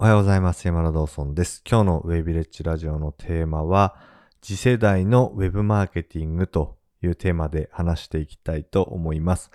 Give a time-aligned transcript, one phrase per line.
[0.00, 0.64] おはようございます。
[0.64, 1.60] 山田道尊です。
[1.68, 3.96] 今日のウェイビレッジラジオのテーマは、
[4.40, 9.50] 次世代のウェブマーケティングというテーマで話していきたいと思います。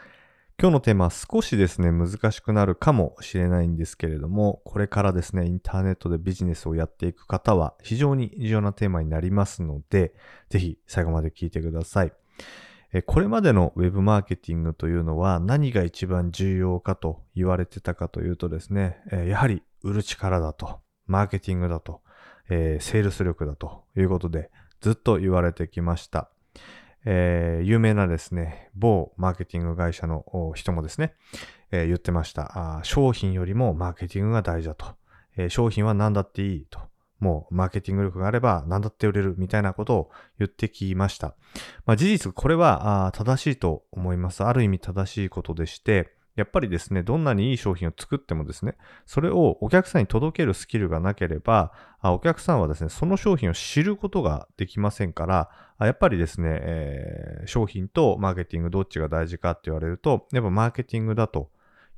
[0.59, 10.13] 今日のテーマは少しですね、難しくなるかもしれないんですけれども、これからですね、インターネットでビジネスをやっていく方は非常に重要なテーマになりますので、
[10.49, 12.11] ぜひ最後まで聞いてください。
[13.01, 22.01] これまでのウェブマーケティングというのは何が一番重要かと言われてたかというとですね、やはり売る力だと、マーケティングだと、
[22.49, 24.51] えー、セールス力だということで
[24.81, 26.29] ずっと言われてきました。
[27.05, 30.23] えー、有名なですね、某マーケティング会社の
[30.55, 31.13] 人もですね、
[31.71, 32.83] えー、言ってましたあ。
[32.83, 34.85] 商品よりもマーケティングが大事だと。
[35.35, 36.79] えー、商品は何だっていいと。
[37.23, 41.35] もうマーケティング力があれば何だって売れるみたいなことを言ってきました。
[41.85, 44.43] まあ、事実、これは正しいと思います。
[44.43, 61.49] ある意味正しいことでして、やっぱりですね、どんなにいい商品を作ってもですね、それをお客さんに届けるスキルがなければ、お客さんはですね、その商品を知ることができませんから、やっぱりですね、えー、商品とマーケティングどっちが大事かって言われると、やっぱマーケティングだと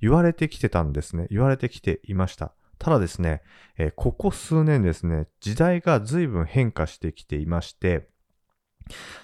[0.01, 1.27] 言われてきてたんですね。
[1.31, 2.51] 言われてきていました。
[2.77, 3.41] ただですね、
[3.77, 8.09] えー、ここ数年ですね、時代が随分変化してきていまして、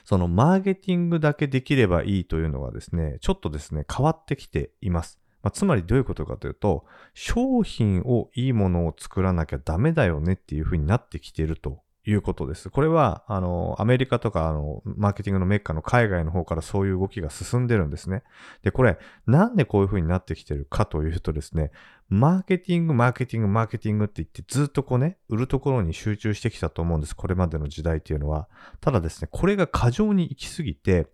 [0.04, 5.20] そのマーケティングだけできればいいというのがですね、ちょっとですね、変わってきています。
[5.44, 12.70] まあ、つまりどういうことかというと、商品をいいものを作らなきゃダメだよねっていうふうになってきているということです。
[12.70, 18.24] これは、あの、アメリカとか、あの、マーケティングのメッカの海外の方からそういう動きが進んでるんですね。
[18.64, 21.72] で、これ、なんでこういう風になってきてるかというとですね、
[22.10, 27.16] マーケティング、マーケティング、マーケティングって言ってずっとこうね、売るところに集中してきたと思うんです。
[27.16, 28.50] これまでの時代っていうのは。
[28.82, 31.08] ただですね、これが過剰に行き過ぎて、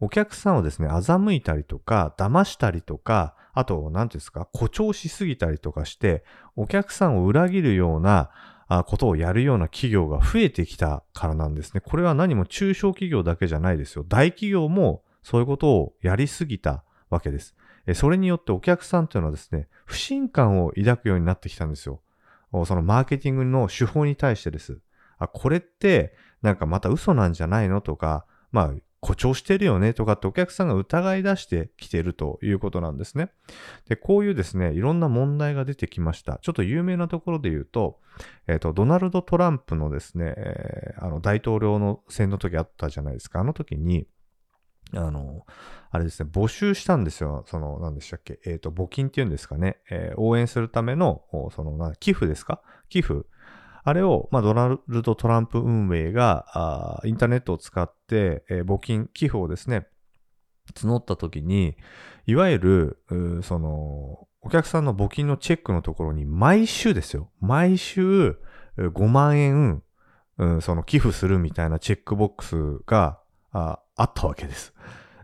[0.00, 6.24] お客さんをですね、欺いたりとか、騙したりとか、あと、何ていうんですか、誇張しすぎたりとかして、
[6.56, 8.30] お客さんを裏切るような、
[8.86, 11.80] ことをやるような企業が増えてきたからなんですね。
[11.80, 14.04] これは何も中小企業だけじゃないですよ。
[14.08, 17.54] 大企業もそういうことをやりすぎたわけです。
[17.94, 22.00] それによってお客さんというのはですね、不信感を抱くようになってきたんですよ。
[22.66, 24.78] そのマーケティングの手法に対してです。
[25.18, 33.30] あ、これってなんかまた嘘なんじゃないのとか、まあ誇張してるよねとかってお客さんが疑い出してきてるということなんですね。
[33.88, 36.38] で、こういうですね、いろんな問題が出てきました。
[36.40, 37.98] ちょっと有名なところで言うと、
[38.46, 43.40] えっ、ー、と、ドナルド・トランプのですね、えー、あの、大統領の選の時あったじゃないですか。
[43.40, 44.06] あの時に、
[44.94, 45.46] あの、
[45.90, 47.42] あれですね、募集したんですよ。
[47.48, 48.38] その、何でしたっけ？
[48.44, 49.78] えっ、ー、と、募金っていうんですかね。
[49.90, 52.62] えー、応援するための、その、寄付ですか？
[52.88, 53.24] 寄付
[53.84, 59.86] あれを、まあ、ドナルド・トランプ運営が、インターネットを使って、えー、募金、寄付をですね、
[60.74, 61.76] 募った時に、
[62.26, 67.30] いわゆる、その、お客さんの募金のチェックのところに、毎週ですよ。
[67.40, 68.38] 毎週、
[68.78, 69.82] 5万円、
[70.38, 73.20] うん、その寄付するみたいなチェックボックスが
[73.52, 74.72] あったわけです。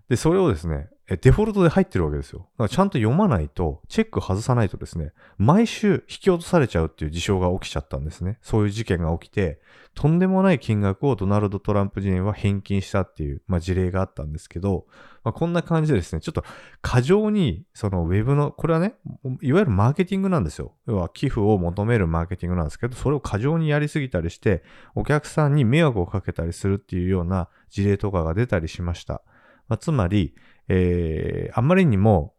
[0.08, 2.40] で、それをですね、デフォルトで入ってるわけですよ。
[2.40, 8.38] だからちゃんと読まないと、チェック外さないとですね、毎週引き落とされちゃうっていう事象が起きちゃったんですね。
[8.42, 9.58] そういう事件が起きて、
[9.94, 14.86] とんでもない金額をドナルド・トランプ人は返金したっていう、まあ、事例があったんですけど、
[15.24, 16.44] まあ、こんな感じでですね、ちょっと
[16.82, 18.94] 過剰に、そのウェブの、これはね、
[19.40, 20.74] いわゆるマーケティングなんですよ。
[20.86, 24.62] 要は寄付を求めるマーケティングなんですけど、それを過剰にやりすぎたりして、
[24.94, 29.22] お客さんに迷惑をかけたりするっていうような事例とかが出たりしました。
[29.68, 30.34] まあ、つまり、
[30.68, 32.34] えー、あまりにも、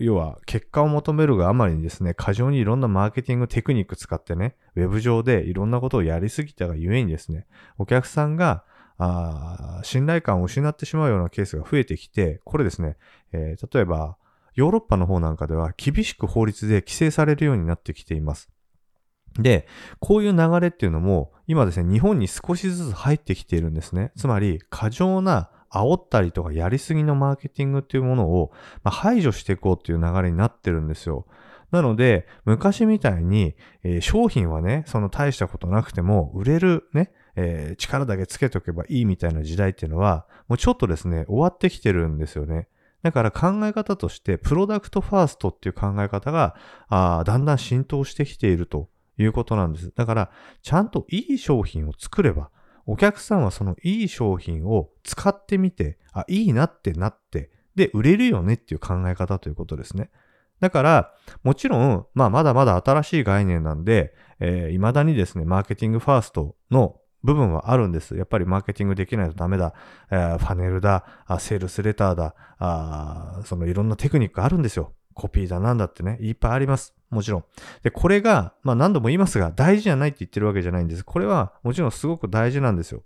[0.00, 7.46] 要は結果を求めるがあまりにですね、過剰にいろんなマーケティングテクニック使ってね、ウェブ上でいろんなことをやりすぎたがゆえにですね、
[7.78, 8.64] お客さんが
[8.98, 12.96] あ信頼感を失ってしまうようなケースが増えてきて、これですね、
[13.32, 14.16] えー、例えば、
[14.54, 18.50] ヨーロッパの方なんかでは厳しく法律で規制されるようになってきています。
[19.34, 19.66] で、
[19.98, 24.12] こういう流れっていうのも、今ですね、日本に少しずつ入ってきているんですね。
[24.16, 28.52] つまり、過剰な煽ったりとかやりすぎのマーケティングっていうものを、
[28.82, 31.26] ま、排除していこうっていう流れになってるんですよ。
[31.70, 42.68] なので、昔みたいに、えー、商品はね、その大したことなくても、売れるね、えー、力だけつけとけばいいみたいな時代っていうのは、もうちょっとですね、終わってきてるんですよね。
[43.02, 46.54] だから考え方として、プロダクトファーストっていう考え方が、
[46.88, 49.92] あだんだん浸透してきているということなんです。
[49.94, 50.30] だから、
[50.60, 52.50] ちゃんといい商品を作れば、
[52.86, 60.10] お客さんはそのいい商品を使ってみて、あ、いいなってなって、で、売れるよねっていう考え方ということですね。
[60.60, 68.16] だから、もちろん、まあ、まだまだ新しい概念なんで、えー、未だにですね、マーケティングファーストの部分はあるんです。
[68.16, 69.74] やっぱりマーケティングできないとダメだ。
[70.10, 71.04] えー、ファネルだ、
[71.38, 74.92] セールスレターだ、あそのいろんなテクニックあるんですよ。
[75.14, 76.94] コピーだなんだってね、いっぱいあります。
[77.10, 77.44] もちろん。
[77.82, 81.04] で、これが、まあ何度も言いますが、大事じゃないって言ってるわけじゃないんです。
[81.04, 83.02] これはもちろんすごく大事なんですよ。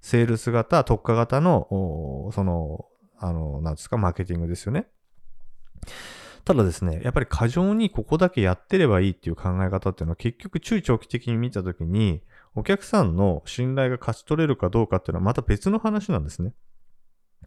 [0.00, 2.86] セールス型、特化型の、その、
[3.18, 4.86] あの、なんですか、マーケティングですよね。
[6.44, 12.22] ただですね、やっぱり過剰にここだけやってればいいっていう考え方っていうのは結局中長期的に見たときに、
[12.54, 16.52] お客さんの信頼が勝ち取れるかどうかっていうのはまた別の話なんですね。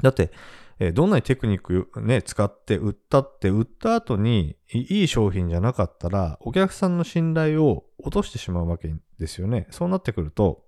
[0.01, 0.31] だって、
[0.79, 9.67] えどんなにテクニックね、使って売ったって、売った後にいい商品じゃなかったら、お客さんの信頼を落としてしまうわけですよね。
[9.71, 10.63] そうなってくると、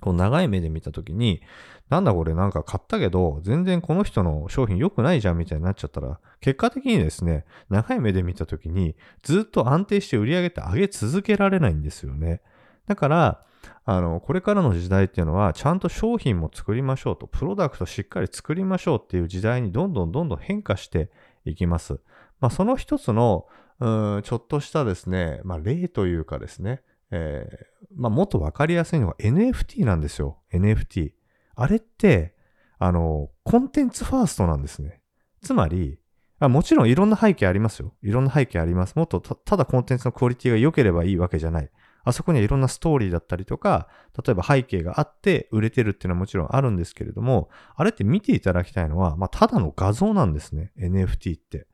[0.00, 1.42] こう長い目で見たときに、
[1.90, 12.42] なんだこれなんか買ったけど、全然この人の商品良くないじゃんみたいになっちゃったら、結果的にですね、長い目で見たときに、ずっと安定して売り上げって上げ続けられないんですよね。
[12.86, 13.44] だから、
[13.90, 21.10] あの、これからの時代っていうのは、ちゃんと商品も作りましょうと、プロダクトしっかり作りましょうっていう時代にどんどんどんどん変化して
[21.46, 21.98] いきます。
[22.38, 23.46] まあ、その一つの、
[23.80, 30.36] うん、ちょっとしたですね、まあ、例というかですね、えー、まあ、もっとわかりやすいのが NFT なんですよ。
[30.52, 31.12] NFT。
[31.54, 32.34] あれって、
[32.78, 35.00] あの、コンテンツファーストなんですね。
[35.42, 35.98] つまり、
[36.40, 37.94] あもちろんいろんな背景ありますよ。
[38.02, 38.96] いろんな背景あります。
[38.96, 41.70] もっとただコンテンツのクオリティが良ければいいわけじゃない。
[42.04, 43.88] あそこにはいろんなストーリーだったりとか、
[44.24, 50.72] 例えば背景があって売れてるっていうのはもちろんあるんですけれども、あれって見ていただきたいのは、まあ、ただの画像なんですね。
[50.78, 51.66] NFT って。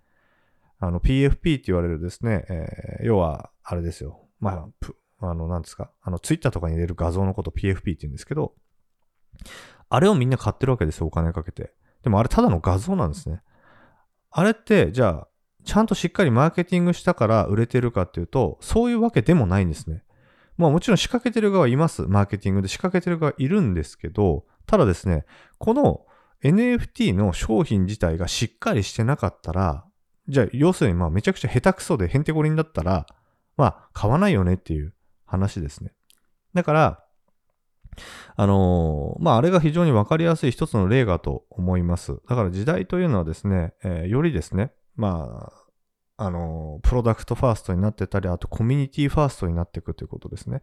[0.81, 4.29] あの、PFP って言われるですね、えー、要は、あれですよ。
[4.41, 4.69] ま
[5.21, 8.55] あ、あの、なんですか、あの、ツイッターとかに入れる画像のこと PFP って言うんですけど、
[9.89, 11.73] あれをみんな買ってるわけですよ、お金かけて。
[12.03, 13.43] でもあれただの画像なんですね。
[14.31, 15.29] あれって、じゃあ、
[15.65, 20.03] ちゃんとしっかりマーケティングしたから売れてるかっていうと、そういうわけでもないんですね。
[20.57, 22.03] まあもちろん仕掛けてる側います。
[22.03, 25.25] マーケティングで仕掛けてる側いるんですけど、ただですね、
[25.59, 26.07] この
[26.43, 29.85] NFT の商品自体がしっかりしてなかったら、
[30.29, 33.07] じゃあ要するにまあめちゃくちゃ下手くそでへんてこりんだったら、
[33.57, 34.95] まあ買わないよねっていう
[35.27, 35.93] 話ですね。
[36.55, 37.05] だから、
[38.37, 42.21] あのー、まあ、あれが非常にわかりやすい一つの例がと思います。
[42.29, 45.64] だから時代というのはですね、えー、よりですね、まあ、
[46.17, 50.63] あの、プロダクトファーストになってたり、あとコミュニティファーストになっていくということですね。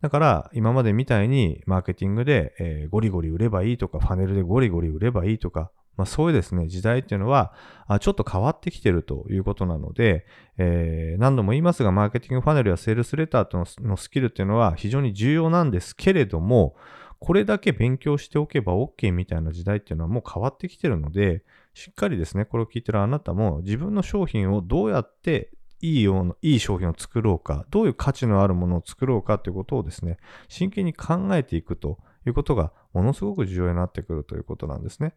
[0.00, 7.52] だから、今までみたいにマーケティングで、えー、ゴリゴリ売ればいいとか、ファネルでゴリゴリ売ればいいとか、まあ、そういうですね、時代っていうのは、
[7.86, 10.24] あちょっと変わってきてるということなので、
[10.56, 16.74] えー、何度も言いますが、マーケティングファネルやセールスレターとののスキルっていうのは非常に重要なんですけれども、
[17.18, 21.42] これだけ勉強しておけば OK みたいな時代っていうのはもう変わってきてるので、
[21.74, 25.50] しっかりですね、これを聞いてるあなたも自分の商品をどうやって
[25.80, 30.18] いいような、いい商品を作ろうか、どういう価値のあるものを作ろうかということをですね、
[30.48, 35.14] 真剣に考えていくということがものすごく重要になってくるということなんですね。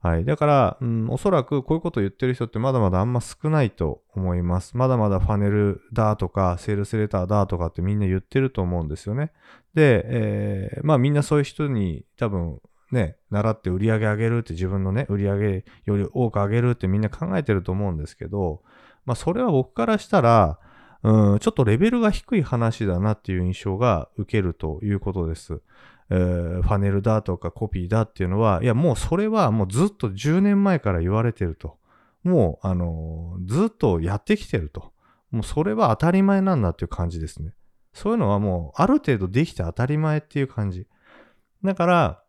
[0.00, 0.24] はい。
[0.24, 4.76] だから、うん、おそらくこういうことを言ってる人ってまだまだあんま少ないと思います。
[4.76, 9.32] まだまだファネルだとか、セールスレターだとかってみんな言ってると思うんですよね。
[9.74, 12.60] で、えー、まあみんなそういう人に多分
[12.92, 18.62] ね、習って売り上げ上げるって自分のね、売り上げより多く上げるってみんな考えてると思うんですけど、
[19.04, 20.58] まあそれは僕からしたら、
[21.02, 25.60] うん、ちょっとレベルが低い話だなっていう印象が受けるということです。
[26.08, 31.78] えー、ファネルだとかコピーだっていうのは、いやもうそれはもうずっと10年前から言われてると。
[32.22, 34.92] もう、あのー、ずっとやってきてると。
[35.30, 37.52] もうそれは当たり前なんだっていう感じですね。
[37.92, 40.86] そういうのはもうある程度できて当たり前っていう感じ。
[41.64, 42.22] だから、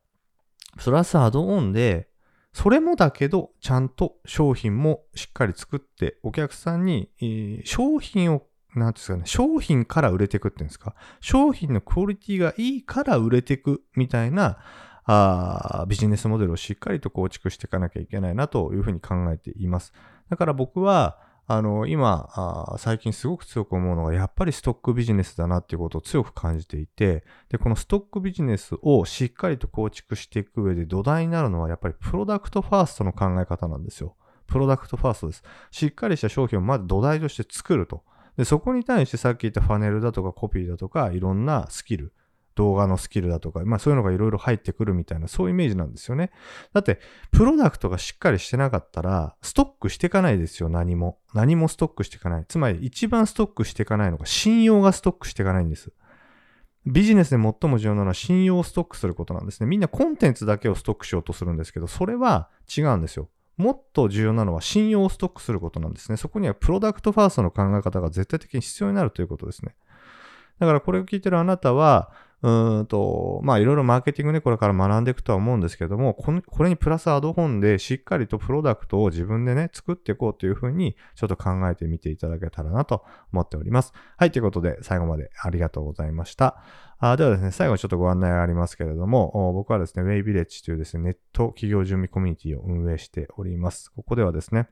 [0.78, 2.08] プラスアドオンで、
[2.54, 14.58] それもだけど、ちゃんと商品もしっかり作って、お客さんに、えー、商品をなんですかね、商品から売れていくっていうんですか、商品のクオリティがいいから売れていくみたいな、
[15.06, 19.94] あビジネスモデルをしっかりと構築していかなきゃいけないなというふうに考えています。
[20.30, 21.18] だから僕は、
[21.50, 34.18] あの、今あ、最近すごく強く思うのが、やっぱりストックビジネスだなっていうことを強く感じていて、で、このストックビジネスをしっかりと構築していく上で土台になるのは、やっぱりプロダクトファーストの考え方なんですよ。
[34.46, 35.44] プロダクトファーストです。
[35.72, 38.04] しっかりした商品をまず土台として作ると。
[38.36, 42.12] で、そこに対してさっき言ったファネルだとかコピーだとか、いろんなスキル、
[42.58, 46.32] 動画のスキルだとか、まあそういうのがいろいろ入ってくるみたいな、そういうイメージなんですよね。
[46.74, 47.00] だって、
[47.32, 51.20] プロダクトがしっかりしてなかったら、ストックしていかないですよ、何も。
[51.34, 52.46] 何もストックしていかない。
[52.48, 55.94] つまり、一番ストックしていかないのが、信用がストックしていかないんです。
[56.86, 59.68] ビジネスで最も重要なのは信用をストックすることなんですね。
[59.68, 63.30] みんなコンテンツだけをストックしようとするんですけど、それは違うんですよ。
[63.58, 66.18] もっと重要なのは信用をストックすることなんですね。
[66.18, 69.76] そこにはプロダクトファーストの考え方が絶対的に必要になるということですね。
[70.60, 72.12] だからこれを聞いてるあなたは、
[72.44, 83.04] うんと、まあいろいろマーケティングね、これから学んでいくとは思うんですけども、ここれにプラスアドホンでしっかりとプロダクトを自分でね、作っていこうというふうに、ちょっと考えてみていただけたらなと
[83.34, 83.92] 思っております。
[84.18, 86.62] はい、ということで最後までありがとうございました。
[87.00, 93.92] あではですね、最後にちょっとご案内がありますけれども、僕はですね、ウェイビレッジというですね、ネット企業準備コミュニティを運営しております。
[93.96, 94.70] ここではですね、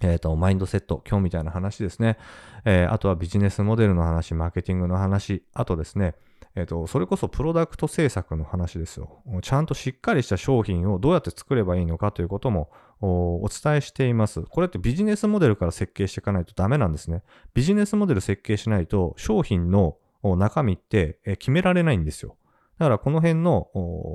[0.00, 2.18] えっ、ー、と、マインドセット、今日みたいな話ですね。
[2.64, 6.14] えー、あとはビジネスモデルの話、マーケティングの話、あとですね、
[6.54, 9.22] えっ、ー、と、それこそプロダクト制作の話ですよ。
[9.42, 12.70] ちゃんとしっかりした商品をどうやって作ればいいのかということも
[13.00, 14.42] お伝えしています。
[14.42, 17.22] これってビジネスモデルから設計していかないとダメなんですね。
[17.54, 22.36] ビジネスモデル設計しないと商品の中身って決められないんですよ。
[22.82, 23.68] だからこの辺の、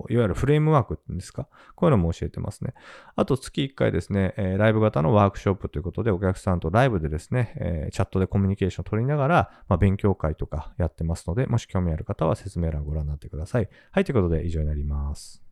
[0.09, 2.73] いわゆるフレームワークっていうんですか、こういうのも教えてますね。
[3.15, 13.69] あと月1回ですね、えライブ型のワークショップということでお客さんとライブでですね、えチャットでコミュニケーションを取りながら、ま、勉強会とかやってますので、もし興味ある方は説明欄をご覧になってください。
[13.91, 15.46] はい、ということで以上になります。